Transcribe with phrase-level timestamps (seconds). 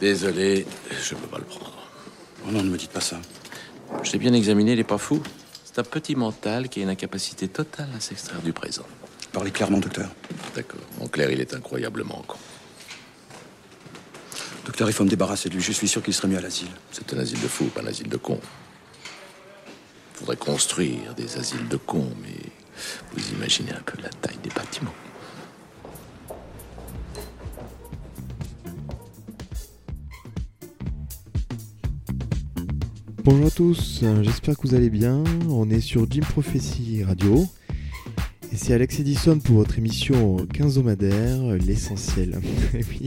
[0.00, 1.72] Désolé, je peux pas le prendre.
[2.46, 3.16] Oh non, ne me dites pas ça.
[4.02, 5.22] Je l'ai bien examiné, il est pas fou.
[5.64, 8.86] C'est un petit mental qui a une incapacité totale à s'extraire du présent.
[9.36, 10.08] Parlez clairement, docteur.
[10.54, 10.80] D'accord.
[10.98, 12.38] En clair, il est incroyablement con.
[14.64, 15.62] Docteur, il faut me débarrasser de lui.
[15.62, 16.70] Je suis sûr qu'il serait mieux à l'asile.
[16.90, 18.40] C'est un asile de fous, pas un asile de cons.
[20.14, 22.50] Faudrait construire des asiles de cons, mais
[23.12, 24.94] vous imaginez un peu la taille des bâtiments.
[33.22, 35.22] Bonjour à tous, j'espère que vous allez bien.
[35.50, 37.46] On est sur Jim Prophecy Radio.
[38.66, 42.40] C'est Alex Edison pour votre émission quinzomadaire, l'essentiel.
[42.74, 43.06] Oui,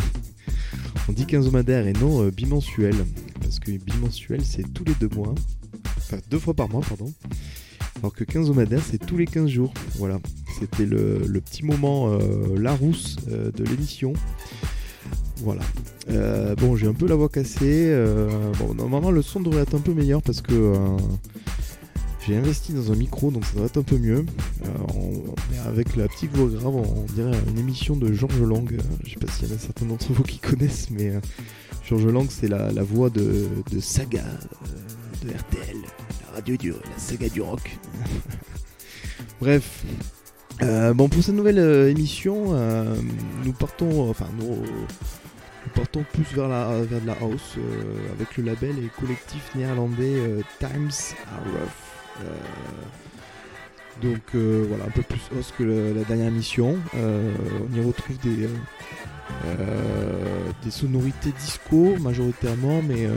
[1.10, 2.96] on dit quinzomadaire et non euh, bimensuel.
[3.42, 5.36] Parce que bimensuel, c'est tous les deux mois.
[5.98, 7.12] Enfin, deux fois par mois, pardon.
[7.98, 9.74] Alors que quinzomadaire, c'est tous les 15 jours.
[9.98, 10.22] Voilà,
[10.58, 14.14] c'était le, petit moment euh, Larousse euh, de l'émission.
[15.40, 15.64] Voilà.
[16.10, 17.94] Euh, bon, j'ai un peu la voix cassée.
[18.60, 20.74] bon, normalement, le son devrait être un peu meilleur parce que
[22.30, 24.24] j'ai investi dans un micro, donc ça devrait être un peu mieux.
[25.70, 28.74] Avec la petite voix grave, on dirait une émission de Georges Lang.
[28.74, 31.20] Euh, Je sais pas s'il y en a certains d'entre vous qui connaissent, mais euh,
[31.88, 35.78] Georges Lang, c'est la, la voix de, de Saga euh, de RTL,
[36.28, 37.78] la radio du, la saga du rock.
[39.42, 39.84] Bref.
[40.62, 41.60] Bon, pour cette nouvelle
[41.90, 42.54] émission,
[43.46, 44.62] nous partons, enfin, nous,
[45.74, 47.56] partons plus vers, la, vers de la house
[48.12, 50.92] avec le label et collectif néerlandais Times
[51.32, 52.26] Are Rough.
[54.02, 56.78] Donc euh, voilà, un peu plus house que la dernière émission.
[56.96, 57.32] Euh,
[57.72, 58.48] on y retrouve des,
[59.46, 63.08] euh, des sonorités disco majoritairement, mais,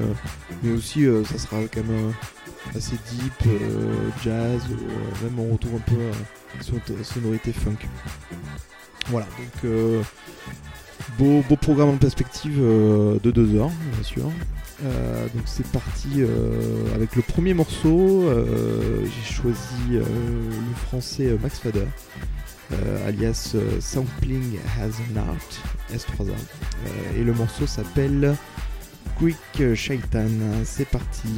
[0.62, 2.12] mais aussi ça sera quand même
[2.76, 3.48] assez deep,
[4.24, 4.60] jazz,
[5.22, 6.12] même on retrouve un peu euh,
[6.60, 7.76] son- sonorité funk.
[9.08, 9.72] Voilà, donc
[11.18, 14.30] beau, beau programme en perspective de deux heures, bien sûr.
[14.84, 18.22] Euh, donc c'est parti euh, avec le premier morceau.
[18.28, 21.86] euh, J'ai choisi le français Max Fader,
[23.06, 26.30] alias Sampling Has an Art, S3A.
[26.30, 28.34] Euh, et le morceau s'appelle
[29.18, 30.28] Quick Shaitan.
[30.64, 31.28] C'est parti.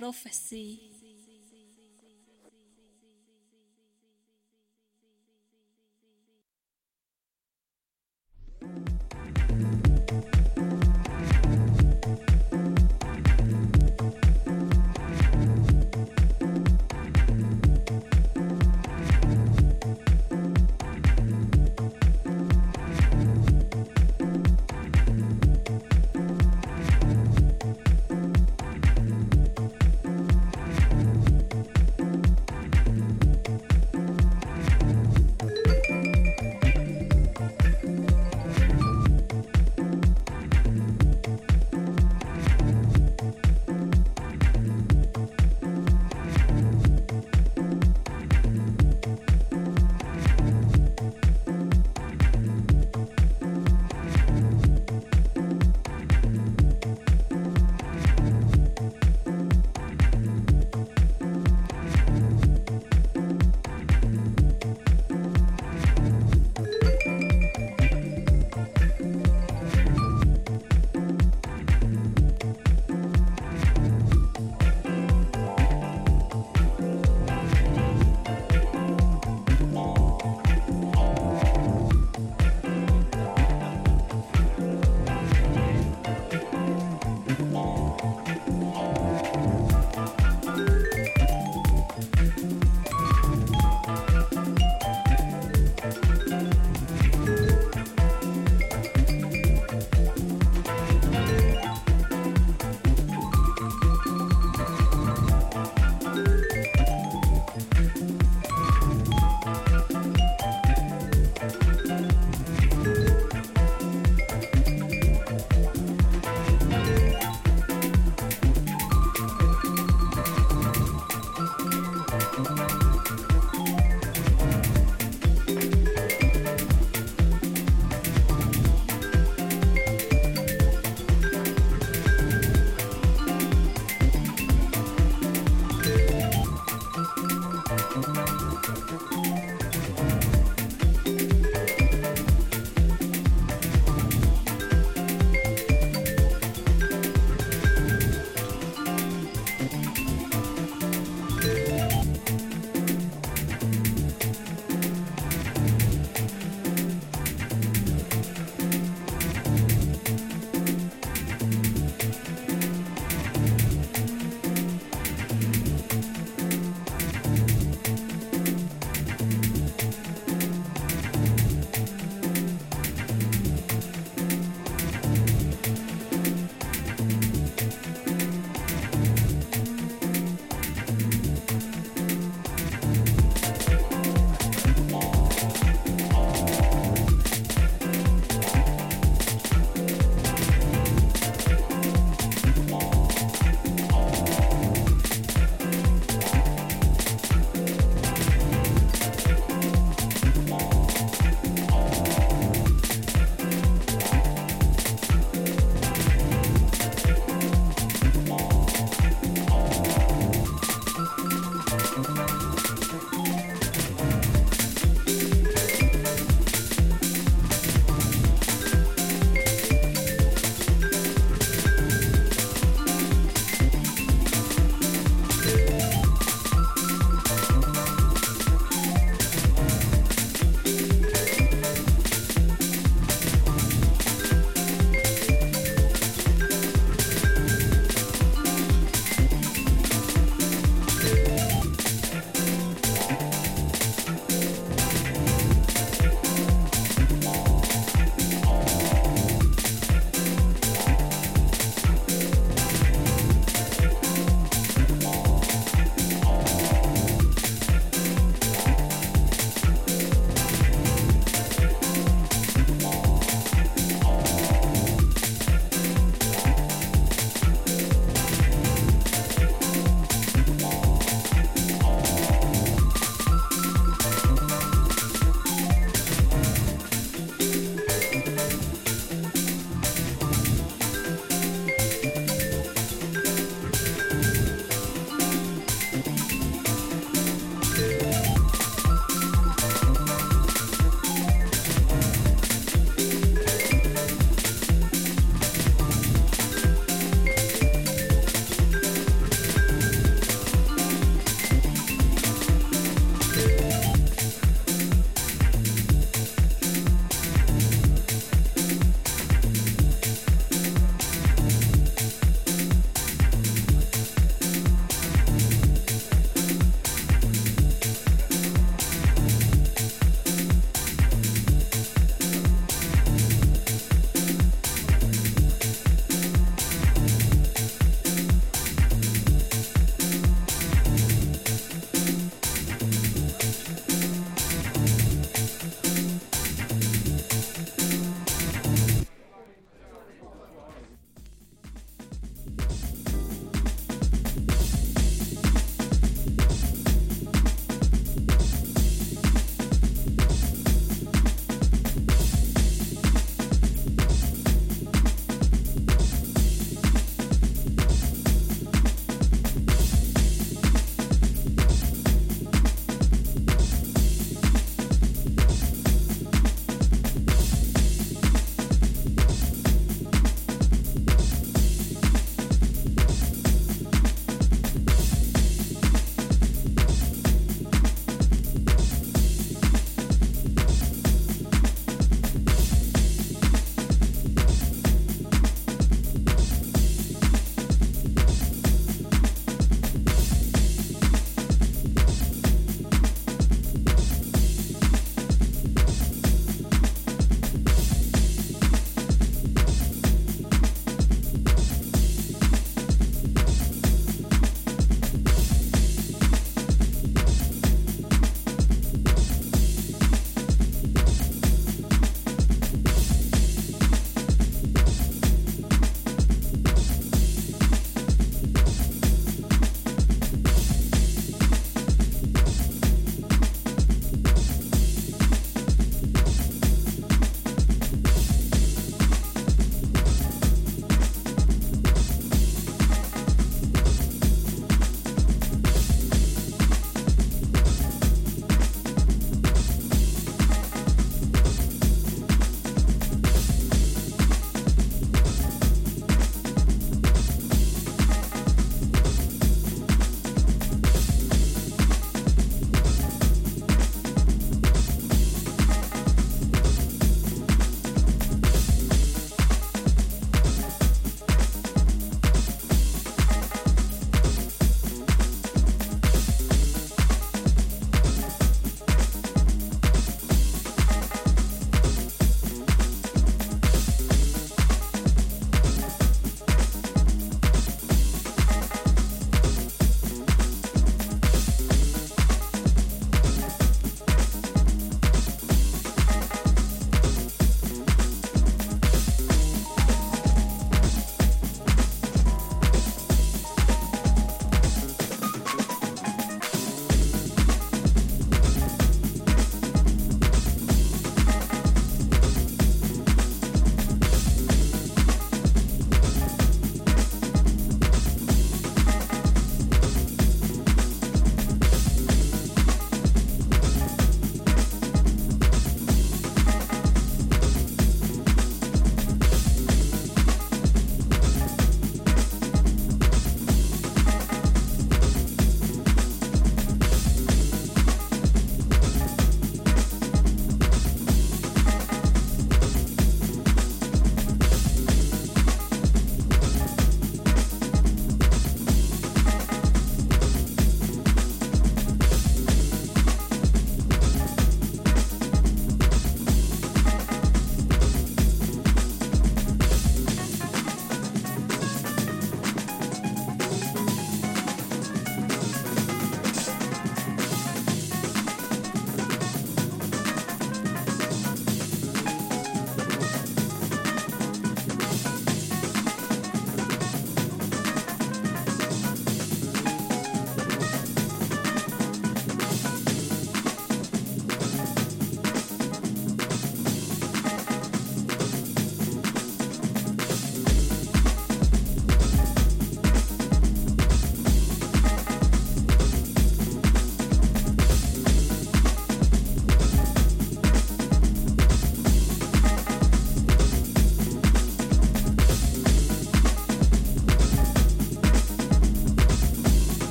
[0.00, 0.99] Prophecy.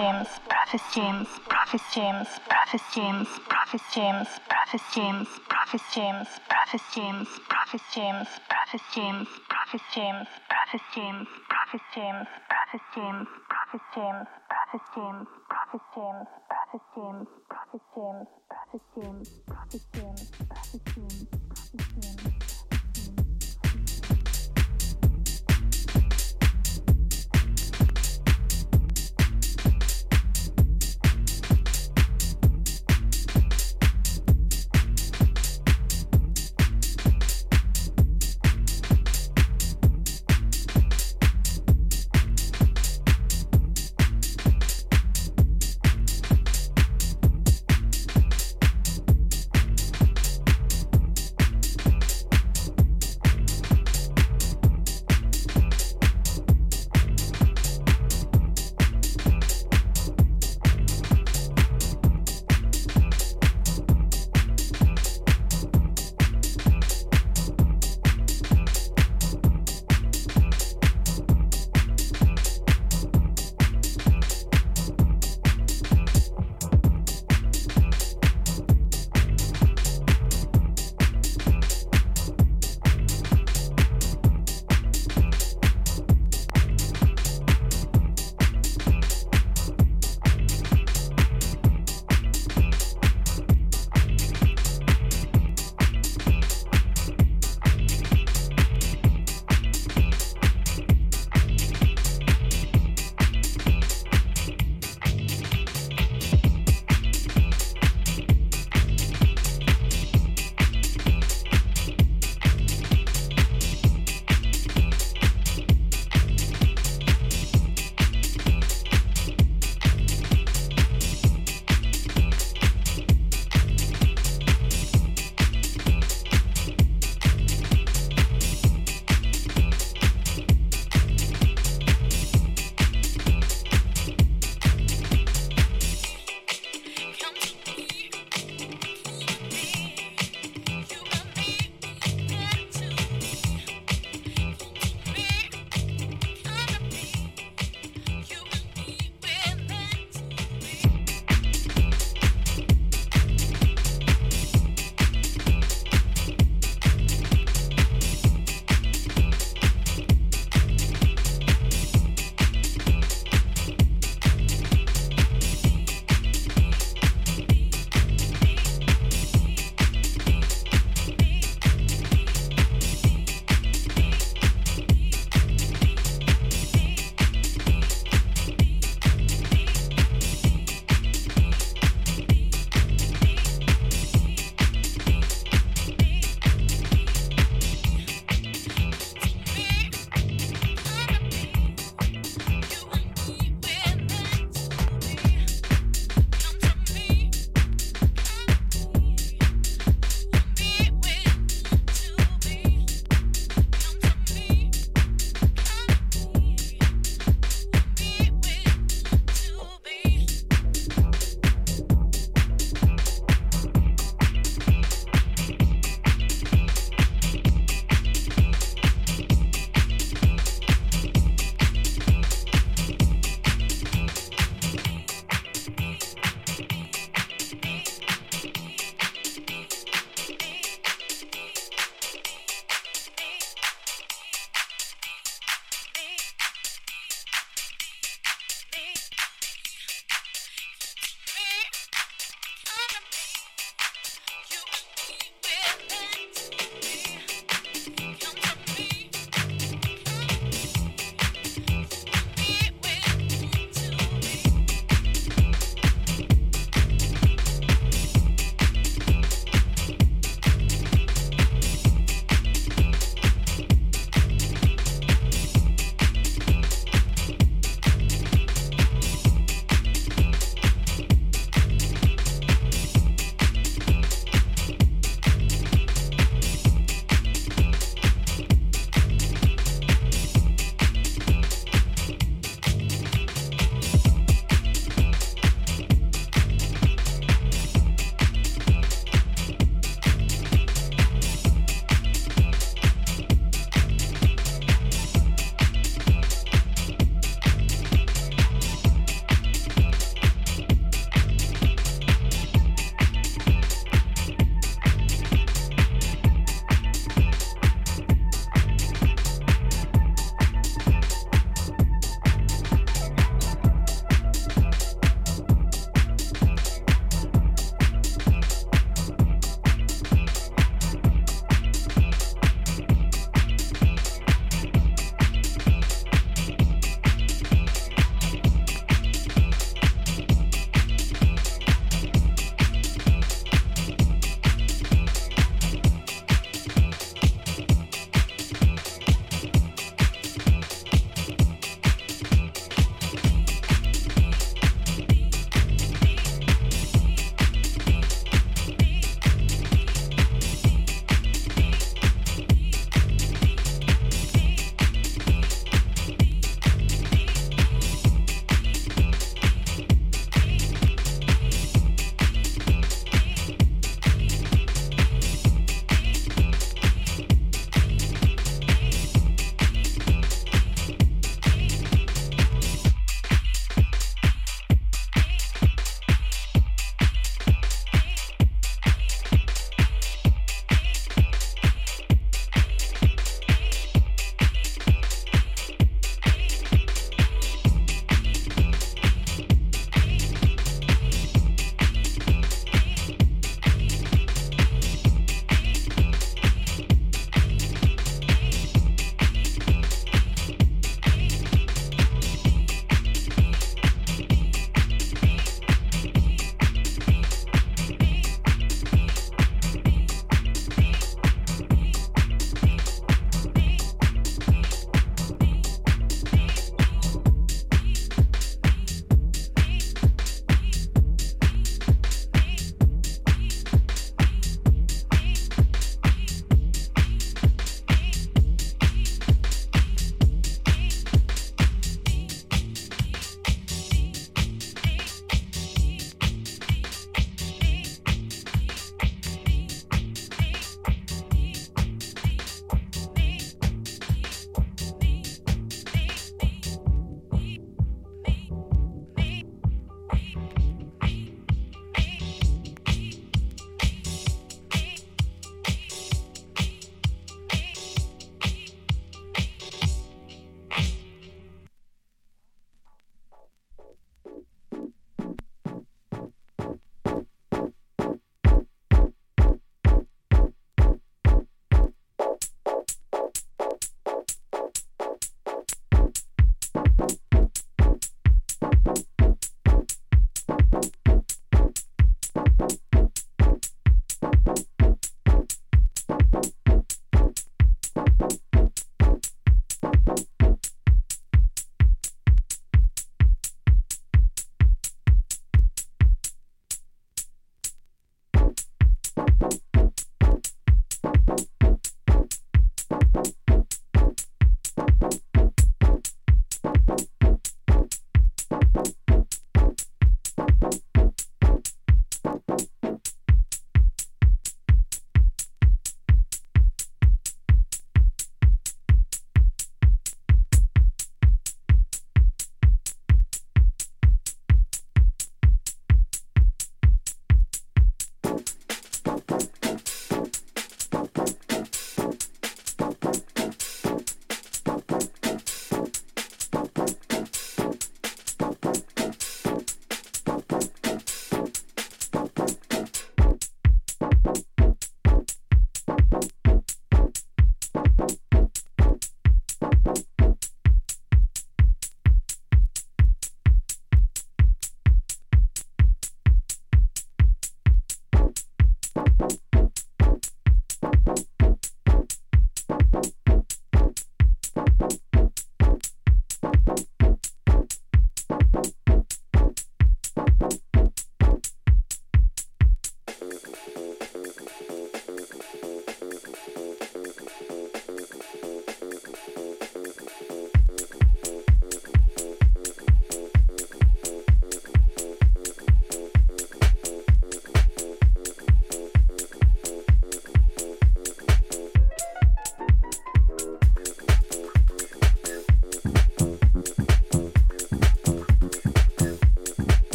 [0.00, 7.28] James, Prophet James, Prophet James, Prophet James, Prophet James, Prophet James, Prophet James, Prophet James,
[7.50, 14.82] Prophet James, Prophet James, Prophet James, Prophet James, Prophet James, Prophet James, Prophet James, Prophet
[14.96, 15.28] James,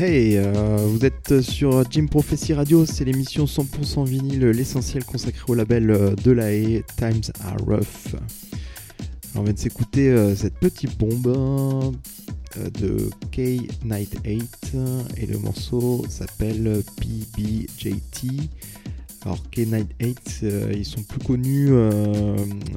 [0.00, 5.54] Hey, euh, vous êtes sur Jim Prophecy Radio, c'est l'émission 100% vinyle, l'essentiel consacré au
[5.54, 8.14] label euh, de la haie, Times Are Rough.
[9.34, 11.96] On vient de s'écouter euh, cette petite bombe
[12.80, 14.76] de K Night 8
[15.16, 18.28] et le morceau s'appelle PBJT.
[19.22, 21.70] Alors K Night 8, euh, ils sont plus connus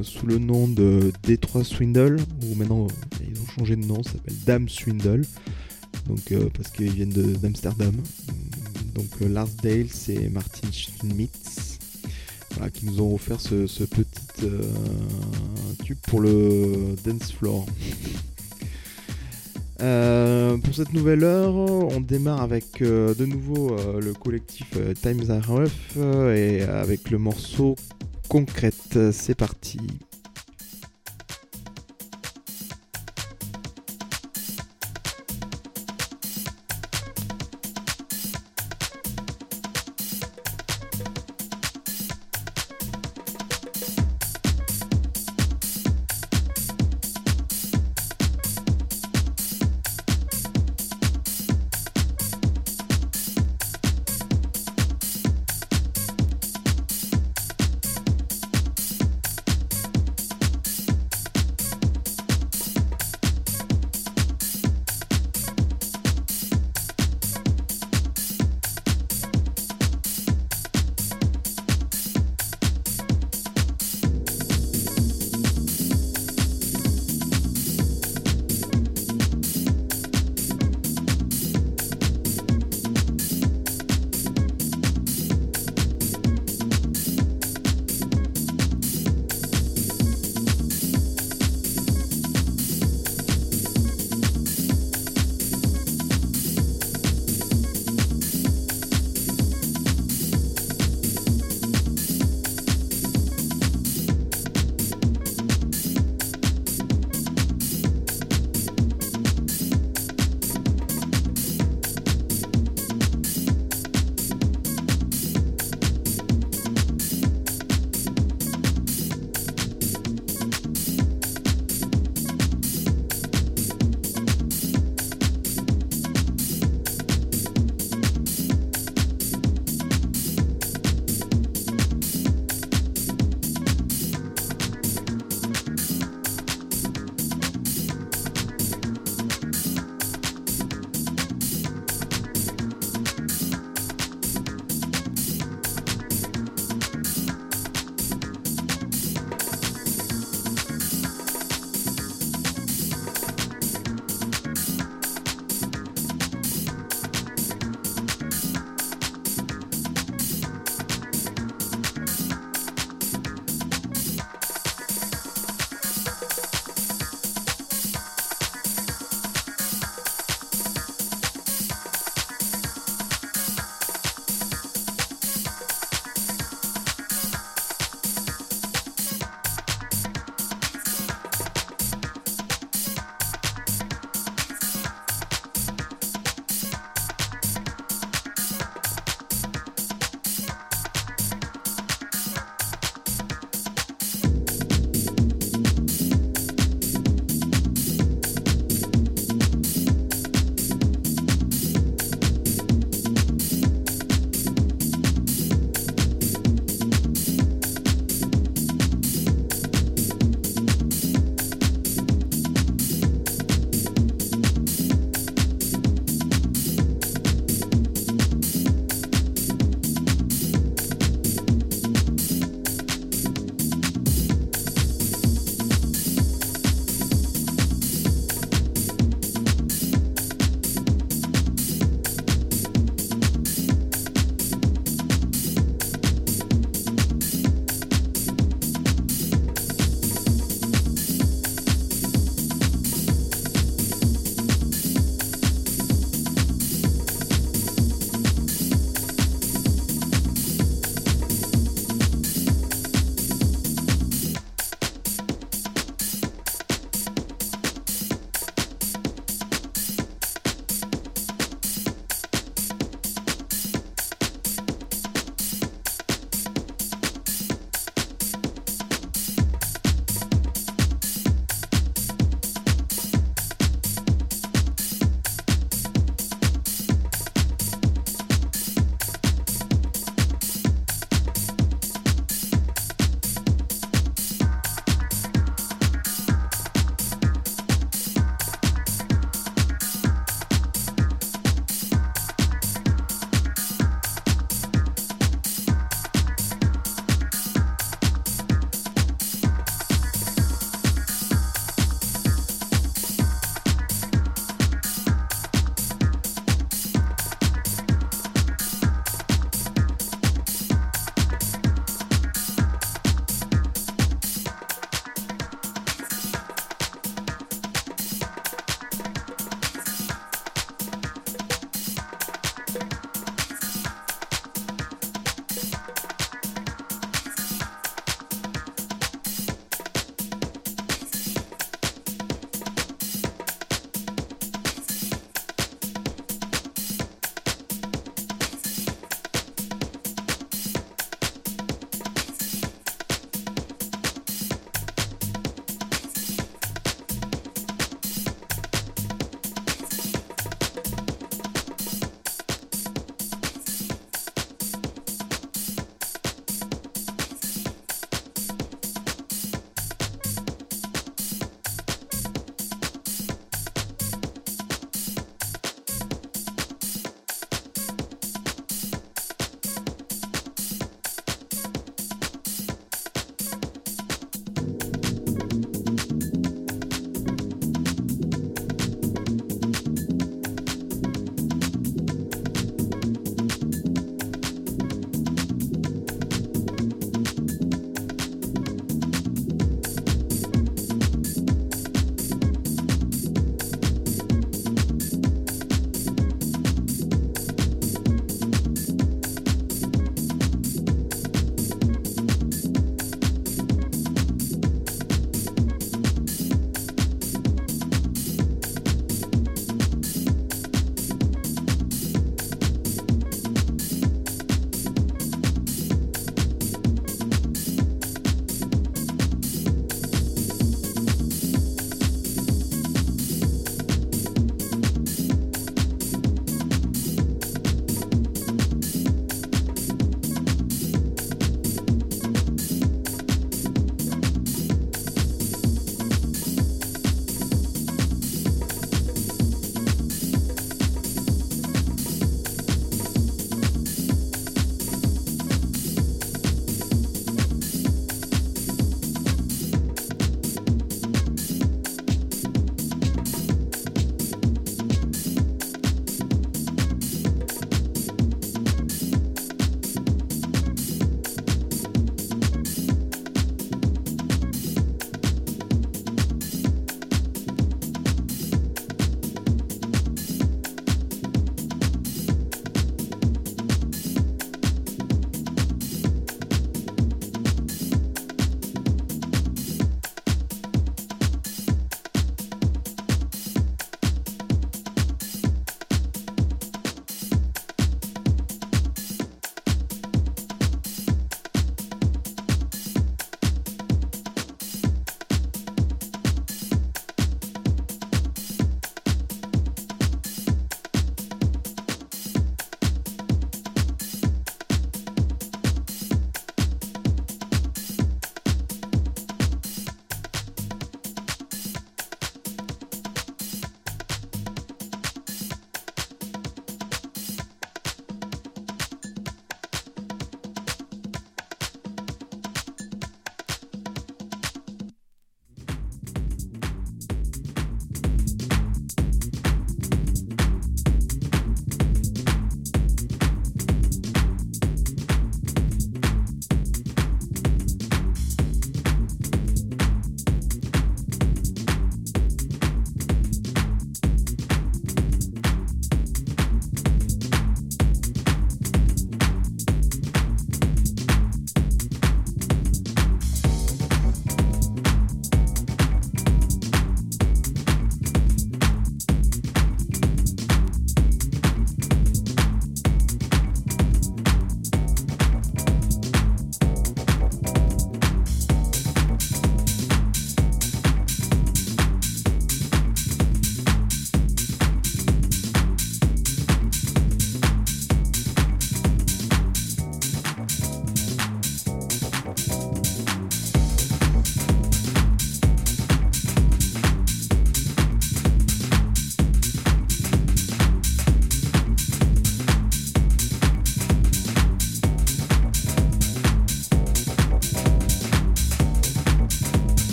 [0.00, 2.16] sous le nom de Detroit Swindle,
[2.46, 2.86] ou maintenant
[3.30, 5.26] ils ont changé de nom, ça s'appelle Dame Swindle
[6.06, 7.94] donc euh, parce qu'ils viennent d'Amsterdam.
[8.94, 11.78] Donc euh, Lars Dale et Martin Schmitz
[12.74, 14.04] qui nous ont offert ce, petit
[14.42, 14.60] euh,
[15.84, 17.66] tube pour le dance floor.
[19.78, 25.96] Pour cette nouvelle heure, on démarre avec de nouveau le collectif Times Are Rough
[26.36, 27.76] et avec le morceau
[28.28, 28.98] Concrète.
[29.10, 29.78] C'est parti.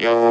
[0.00, 0.29] Radio.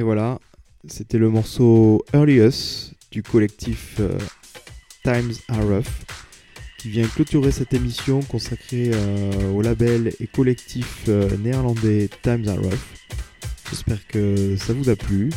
[0.00, 0.38] Et voilà,
[0.88, 4.18] c'était le morceau Early Us du collectif euh,
[5.04, 5.84] Times Are Rough
[6.78, 12.56] qui vient clôturer cette émission consacrée euh, au label et collectif euh, néerlandais Times Are
[12.56, 12.80] Rough.
[13.68, 15.28] J'espère que ça vous a plu.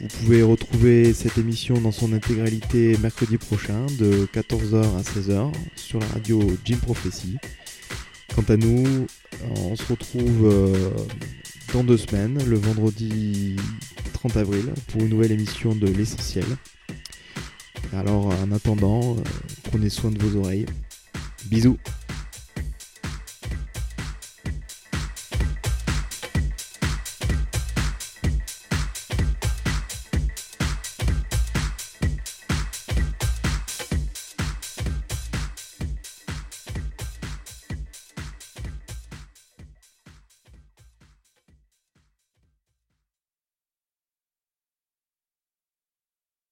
[0.00, 5.98] Vous pouvez retrouver cette émission dans son intégralité mercredi prochain de 14h à 16h sur
[5.98, 7.36] la radio Jim Prophecy.
[8.34, 9.06] Quant à nous,
[9.56, 10.72] on se retrouve
[11.74, 13.56] dans deux semaines, le vendredi
[14.12, 16.44] 30 avril, pour une nouvelle émission de L'Essentiel.
[17.92, 19.20] Alors en attendant, euh,
[19.64, 20.66] prenez soin de vos oreilles.
[21.46, 21.76] Bisous